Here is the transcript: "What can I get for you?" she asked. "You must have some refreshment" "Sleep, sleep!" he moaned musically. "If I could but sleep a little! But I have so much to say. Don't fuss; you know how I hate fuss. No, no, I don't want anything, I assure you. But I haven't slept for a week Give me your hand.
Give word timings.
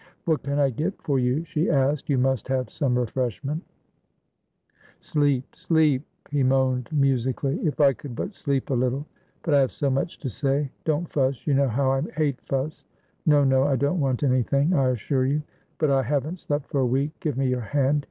"What 0.25 0.41
can 0.41 0.57
I 0.57 0.71
get 0.71 0.99
for 1.03 1.19
you?" 1.19 1.43
she 1.43 1.69
asked. 1.69 2.09
"You 2.09 2.17
must 2.17 2.47
have 2.47 2.71
some 2.71 2.97
refreshment" 2.97 3.61
"Sleep, 4.97 5.55
sleep!" 5.55 6.03
he 6.31 6.41
moaned 6.41 6.89
musically. 6.91 7.59
"If 7.59 7.79
I 7.79 7.93
could 7.93 8.15
but 8.15 8.33
sleep 8.33 8.71
a 8.71 8.73
little! 8.73 9.05
But 9.43 9.53
I 9.53 9.59
have 9.61 9.71
so 9.71 9.91
much 9.91 10.17
to 10.21 10.27
say. 10.27 10.71
Don't 10.85 11.07
fuss; 11.07 11.45
you 11.45 11.53
know 11.53 11.67
how 11.67 11.91
I 11.91 12.01
hate 12.17 12.41
fuss. 12.47 12.87
No, 13.27 13.43
no, 13.43 13.61
I 13.65 13.75
don't 13.75 13.99
want 13.99 14.23
anything, 14.23 14.73
I 14.73 14.89
assure 14.89 15.27
you. 15.27 15.43
But 15.77 15.91
I 15.91 16.01
haven't 16.01 16.39
slept 16.39 16.65
for 16.71 16.79
a 16.79 16.85
week 16.87 17.11
Give 17.19 17.37
me 17.37 17.47
your 17.47 17.61
hand. 17.61 17.99